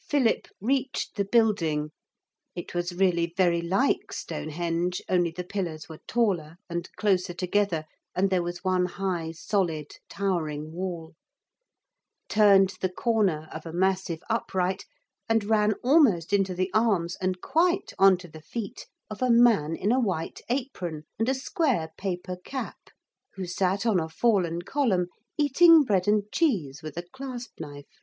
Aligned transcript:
Philip 0.00 0.48
reached 0.58 1.16
the 1.16 1.24
building; 1.26 1.90
it 2.54 2.72
was 2.74 2.94
really 2.94 3.34
very 3.36 3.60
like 3.60 4.10
Stonehenge, 4.10 5.02
only 5.06 5.30
the 5.30 5.44
pillars 5.44 5.86
were 5.86 6.00
taller 6.08 6.56
and 6.70 6.90
closer 6.96 7.34
together 7.34 7.84
and 8.16 8.30
there 8.30 8.42
was 8.42 8.64
one 8.64 8.86
high 8.86 9.32
solid 9.32 9.92
towering 10.08 10.72
wall; 10.72 11.12
turned 12.30 12.72
the 12.80 12.88
corner 12.88 13.50
of 13.52 13.66
a 13.66 13.72
massive 13.74 14.22
upright 14.30 14.86
and 15.28 15.44
ran 15.44 15.74
almost 15.84 16.32
into 16.32 16.54
the 16.54 16.70
arms, 16.72 17.18
and 17.20 17.42
quite 17.42 17.92
on 17.98 18.16
to 18.16 18.28
the 18.28 18.40
feet 18.40 18.86
of 19.10 19.20
a 19.20 19.28
man 19.30 19.76
in 19.76 19.92
a 19.92 20.00
white 20.00 20.40
apron 20.48 21.02
and 21.18 21.28
a 21.28 21.34
square 21.34 21.90
paper 21.98 22.36
cap, 22.46 22.78
who 23.34 23.44
sat 23.44 23.84
on 23.84 24.00
a 24.00 24.08
fallen 24.08 24.62
column, 24.62 25.08
eating 25.36 25.82
bread 25.82 26.08
and 26.08 26.32
cheese 26.32 26.82
with 26.82 26.96
a 26.96 27.02
clasp 27.12 27.60
knife. 27.60 28.00